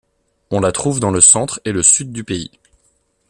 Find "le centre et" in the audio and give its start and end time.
1.11-1.71